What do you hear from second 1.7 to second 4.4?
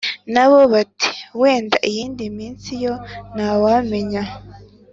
iyindi minsi yo ntawamenya